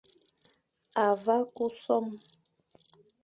A 1.03 1.05
vagha 1.23 1.49
ku 1.55 1.65
som, 1.83 2.05